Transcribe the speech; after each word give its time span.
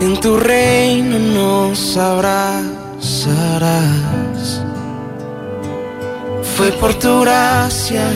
En 0.00 0.20
tu 0.20 0.36
reino 0.36 1.18
nos 1.18 1.96
abrazarás. 1.96 3.00
Fue 6.56 6.72
por 6.72 6.92
tu 6.98 7.22
gracia, 7.22 8.06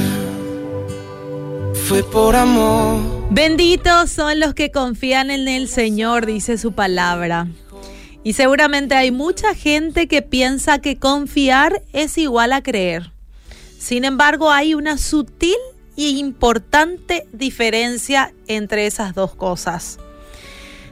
fue 1.86 2.02
por 2.02 2.36
amor. 2.36 3.00
Benditos 3.30 4.10
son 4.10 4.38
los 4.38 4.52
que 4.52 4.70
confían 4.70 5.30
en 5.30 5.48
el 5.48 5.66
Señor, 5.68 6.26
dice 6.26 6.58
su 6.58 6.72
palabra. 6.72 7.48
Y 8.22 8.34
seguramente 8.34 8.94
hay 8.94 9.10
mucha 9.10 9.54
gente 9.54 10.08
que 10.08 10.20
piensa 10.20 10.80
que 10.80 10.98
confiar 10.98 11.82
es 11.94 12.18
igual 12.18 12.52
a 12.52 12.62
creer. 12.62 13.12
Sin 13.78 14.04
embargo, 14.04 14.50
hay 14.50 14.74
una 14.74 14.98
sutil 14.98 15.56
e 16.04 16.10
importante 16.10 17.26
diferencia 17.32 18.32
entre 18.46 18.86
esas 18.86 19.14
dos 19.14 19.34
cosas. 19.34 19.98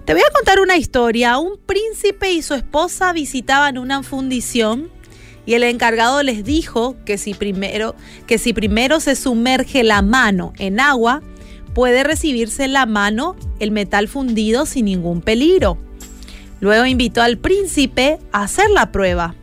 Te 0.05 0.13
voy 0.13 0.23
a 0.23 0.33
contar 0.33 0.61
una 0.61 0.77
historia. 0.77 1.39
Un 1.39 1.59
príncipe 1.59 2.33
y 2.33 2.43
su 2.43 2.55
esposa 2.55 3.13
visitaban 3.13 3.79
una 3.79 4.03
fundición 4.03 4.91
y 5.47 5.55
el 5.55 5.63
encargado 5.63 6.23
les 6.23 6.45
dijo 6.45 6.97
que 7.05 7.19
si 7.19 7.35
primero, 7.35 7.95
que 8.27 8.39
si 8.39 8.53
primero 8.53 9.01
se 9.01 9.15
sumerge 9.15 9.85
la 9.85 10.03
mano 10.03 10.53
en 10.59 10.81
agua, 10.81 11.23
puede 11.73 12.03
recibirse 12.03 12.65
en 12.65 12.73
la 12.73 12.87
mano 12.87 13.37
el 13.61 13.71
metal 13.71 14.09
fundido 14.09 14.67
sin 14.67 14.87
ningún 14.87 15.21
peligro. 15.21 15.79
Luego 16.61 16.85
invitó 16.87 17.23
al 17.23 17.39
príncipe 17.39 18.19
a 18.33 18.43
hacer 18.43 18.71
la 18.71 18.91
prueba. 18.91 19.35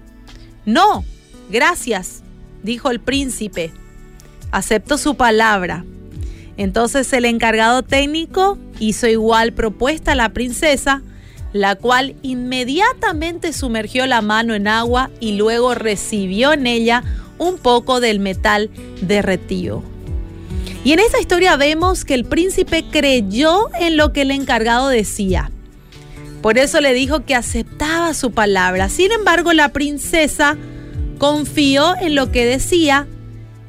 No, 0.65 1.05
gracias, 1.49 2.21
dijo 2.63 2.89
el 2.89 2.99
príncipe. 2.99 3.71
Acepto 4.53 4.99
su 4.99 5.15
palabra. 5.15 5.83
Entonces 6.57 7.11
el 7.11 7.25
encargado 7.25 7.81
técnico 7.81 8.59
hizo 8.79 9.07
igual 9.07 9.51
propuesta 9.53 10.11
a 10.11 10.15
la 10.15 10.29
princesa, 10.29 11.01
la 11.53 11.73
cual 11.73 12.15
inmediatamente 12.21 13.51
sumergió 13.51 14.05
la 14.05 14.21
mano 14.21 14.53
en 14.53 14.67
agua 14.67 15.09
y 15.19 15.37
luego 15.37 15.73
recibió 15.73 16.53
en 16.53 16.67
ella 16.67 17.03
un 17.39 17.57
poco 17.57 17.99
del 17.99 18.19
metal 18.19 18.69
derretido. 19.01 19.81
Y 20.83 20.91
en 20.91 20.99
esta 20.99 21.19
historia 21.19 21.55
vemos 21.55 22.05
que 22.05 22.13
el 22.13 22.23
príncipe 22.23 22.85
creyó 22.91 23.71
en 23.79 23.97
lo 23.97 24.13
que 24.13 24.21
el 24.21 24.29
encargado 24.29 24.87
decía. 24.87 25.49
Por 26.43 26.59
eso 26.59 26.79
le 26.79 26.93
dijo 26.93 27.25
que 27.25 27.33
aceptaba 27.33 28.13
su 28.13 28.33
palabra. 28.33 28.89
Sin 28.89 29.11
embargo, 29.11 29.51
la 29.51 29.69
princesa 29.69 30.57
confió 31.17 31.95
en 31.99 32.13
lo 32.13 32.31
que 32.31 32.45
decía 32.45 33.07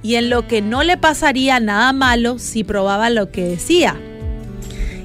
y 0.04 0.16
en 0.16 0.28
lo 0.28 0.46
que 0.46 0.60
no 0.60 0.84
le 0.84 0.98
pasaría 0.98 1.58
nada 1.58 1.92
malo 1.94 2.38
si 2.38 2.62
probaba 2.62 3.08
lo 3.08 3.30
que 3.32 3.42
decía. 3.42 3.98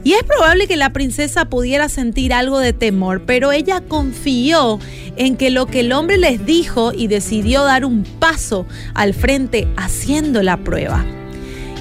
Y 0.04 0.14
es 0.14 0.24
probable 0.24 0.68
que 0.68 0.76
la 0.76 0.92
princesa 0.92 1.46
pudiera 1.46 1.88
sentir 1.88 2.34
algo 2.34 2.60
de 2.60 2.74
temor, 2.74 3.24
pero 3.26 3.52
ella 3.54 3.82
confió 3.82 4.78
en 5.16 5.38
que 5.38 5.50
lo 5.50 5.68
que 5.68 5.80
el 5.82 5.94
hombre 5.94 6.18
les 6.18 6.46
dijo 6.46 6.92
y 6.94 7.08
decidió 7.08 7.64
dar 7.64 7.86
un 7.86 8.04
paso 8.04 8.66
al 8.94 9.14
frente 9.14 9.68
haciendo 9.78 10.44
la 10.44 10.58
prueba. 10.58 11.06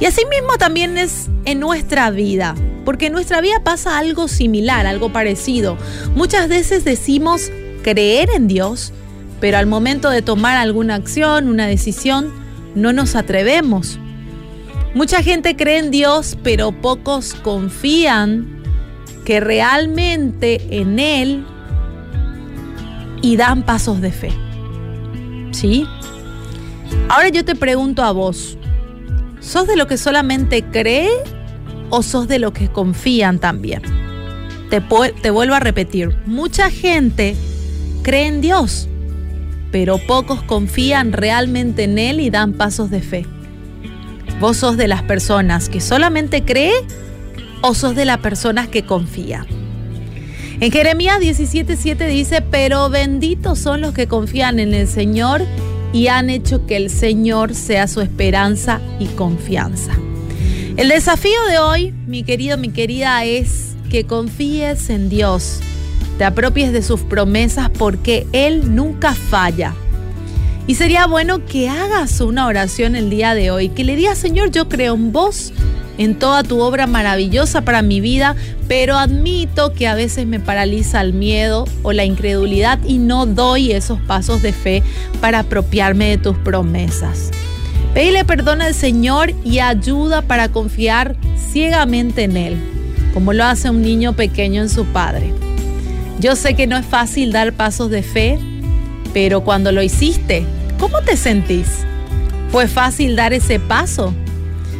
Y 0.01 0.05
así 0.05 0.23
mismo 0.31 0.57
también 0.57 0.97
es 0.97 1.29
en 1.45 1.59
nuestra 1.59 2.11
vida, 2.11 2.55
porque 2.85 3.07
en 3.07 3.15
nuestra 3.15 3.41
vida 3.41 3.65
pasa 3.65 3.99
algo 3.99 4.29
similar, 4.29 4.87
algo 4.87 5.13
parecido. 5.13 5.77
Muchas 6.15 6.49
veces 6.49 6.85
decimos 6.85 7.51
creer 7.83 8.31
en 8.31 8.47
Dios, 8.47 8.93
pero 9.41 9.59
al 9.59 9.67
momento 9.67 10.09
de 10.09 10.23
tomar 10.23 10.57
alguna 10.57 10.95
acción, 10.95 11.49
una 11.49 11.67
decisión, 11.67 12.48
no 12.75 12.93
nos 12.93 13.15
atrevemos. 13.15 13.99
Mucha 14.95 15.23
gente 15.23 15.57
cree 15.57 15.79
en 15.79 15.91
Dios, 15.91 16.37
pero 16.43 16.73
pocos 16.73 17.35
confían 17.35 18.63
que 19.25 19.41
realmente 19.41 20.81
en 20.81 20.99
Él 20.99 21.45
y 23.23 23.37
dan 23.37 23.63
pasos 23.63 24.01
de 24.01 24.13
fe. 24.13 24.33
¿Sí? 25.53 25.87
Ahora 27.09 27.29
yo 27.29 27.45
te 27.45 27.55
pregunto 27.55 28.03
a 28.03 28.13
vos, 28.13 28.57
¿sos 29.41 29.67
de 29.67 29.77
lo 29.77 29.87
que 29.87 29.97
solamente 29.99 30.63
cree 30.63 31.11
o 31.91 32.03
sos 32.03 32.29
de 32.29 32.39
lo 32.39 32.53
que 32.53 32.69
confían 32.69 33.39
también? 33.39 33.83
Te, 34.71 34.83
te 35.23 35.31
vuelvo 35.31 35.55
a 35.55 35.61
repetir, 35.61 36.17
mucha 36.27 36.71
gente 36.71 37.37
cree 38.03 38.27
en 38.27 38.41
Dios, 38.41 38.88
pero 39.71 39.99
pocos 39.99 40.43
confían 40.43 41.13
realmente 41.13 41.85
en 41.85 41.99
Él 41.99 42.21
y 42.21 42.31
dan 42.31 42.53
pasos 42.55 42.91
de 42.91 43.01
fe. 43.01 43.27
¿Vos 44.41 44.59
sos 44.59 44.77
de 44.77 44.89
las 44.89 45.03
personas 45.03 45.69
que 45.69 45.81
solamente 45.81 46.45
cree 46.45 46.75
o 47.61 47.75
sos 47.75 47.97
de 47.97 48.05
las 48.05 48.19
personas 48.19 48.69
que 48.69 48.85
confía? 48.85 49.47
En 50.61 50.73
Jeremías 50.73 51.21
17:7 51.21 52.09
dice, 52.09 52.43
pero 52.43 52.91
benditos 52.91 53.59
son 53.59 53.81
los 53.81 53.95
que 53.95 54.09
confían 54.09 54.59
en 54.59 54.75
el 54.75 54.89
Señor 54.89 55.43
y 55.93 56.09
han 56.09 56.31
hecho 56.31 56.67
que 56.67 56.77
el 56.77 56.91
Señor 56.91 57.55
sea 57.55 57.87
su 57.87 58.01
esperanza 58.01 58.81
y 58.99 59.07
confianza. 59.07 59.93
El 60.77 60.89
desafío 60.89 61.43
de 61.51 61.59
hoy, 61.59 61.93
mi 62.07 62.23
querido, 62.23 62.59
mi 62.59 62.71
querida, 62.71 63.25
es 63.25 63.77
que 63.91 64.05
confíes 64.05 64.91
en 64.91 65.09
Dios, 65.09 65.61
te 66.19 66.25
apropies 66.25 66.73
de 66.73 66.83
sus 66.83 67.01
promesas 67.01 67.71
porque 67.71 68.27
Él 68.33 68.75
nunca 68.75 69.15
falla. 69.15 69.75
Y 70.67 70.75
sería 70.75 71.07
bueno 71.07 71.47
que 71.47 71.71
hagas 71.71 72.21
una 72.21 72.47
oración 72.47 72.95
el 72.95 73.09
día 73.09 73.35
de 73.35 73.51
hoy, 73.51 73.71
que 73.71 73.85
le 73.85 73.97
digas, 73.97 74.19
Señor, 74.19 74.51
yo 74.51 74.69
creo 74.69 74.95
en 74.95 75.13
vos, 75.13 75.55
en 75.97 76.19
toda 76.19 76.43
tu 76.43 76.61
obra 76.61 76.87
maravillosa 76.87 77.63
para 77.63 77.81
mi 77.81 78.01
vida, 78.01 78.37
pero 78.67 78.99
admito 78.99 79.73
que 79.73 79.87
a 79.87 79.95
veces 79.95 80.27
me 80.27 80.41
paraliza 80.41 81.01
el 81.01 81.15
miedo 81.15 81.65
o 81.83 81.93
la 81.93 82.05
incredulidad 82.05 82.79
y 82.85 82.99
no 82.99 83.25
doy 83.25 83.73
esos 83.73 83.99
pasos 84.01 84.43
de 84.43 84.53
fe 84.53 84.83
para 85.23 85.39
apropiarme 85.39 86.11
de 86.11 86.19
tus 86.19 86.37
promesas. 86.37 87.31
Pedile 87.95 88.25
perdón 88.27 88.61
al 88.61 88.75
Señor 88.75 89.33
y 89.45 89.61
ayuda 89.61 90.21
para 90.21 90.51
confiar 90.51 91.17
ciegamente 91.51 92.25
en 92.25 92.37
Él, 92.37 92.57
como 93.15 93.33
lo 93.33 93.45
hace 93.45 93.71
un 93.71 93.81
niño 93.81 94.13
pequeño 94.13 94.61
en 94.61 94.69
su 94.69 94.85
padre. 94.85 95.33
Yo 96.21 96.35
sé 96.35 96.55
que 96.55 96.67
no 96.67 96.77
es 96.77 96.85
fácil 96.85 97.31
dar 97.31 97.53
pasos 97.53 97.91
de 97.91 98.03
fe, 98.03 98.41
pero 99.15 99.45
cuando 99.45 99.71
lo 99.71 99.83
hiciste, 99.83 100.45
¿cómo 100.81 101.01
te 101.03 101.17
sentís? 101.17 101.69
¿Fue 102.51 102.67
fácil 102.67 103.15
dar 103.15 103.33
ese 103.33 103.61
paso? 103.61 104.13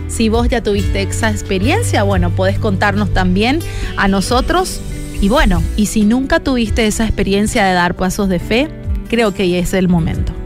Si 0.09 0.29
vos 0.29 0.49
ya 0.49 0.65
tuviste 0.65 1.03
esa 1.03 1.31
experiencia, 1.31 2.03
bueno, 2.03 2.31
puedes 2.31 2.59
contarnos 2.59 3.13
también 3.13 3.61
a 3.97 4.09
nosotros. 4.09 4.81
Y 5.21 5.29
bueno, 5.29 5.63
y 5.77 5.87
si 5.87 6.05
nunca 6.05 6.41
tuviste 6.41 6.87
esa 6.89 7.05
experiencia 7.05 7.65
de 7.67 7.75
dar 7.75 7.95
pasos 7.95 8.29
de 8.29 8.41
fe, 8.41 8.69
creo 9.09 9.33
que 9.33 9.61
es 9.61 9.75
el 9.75 9.89
momento. 9.89 10.38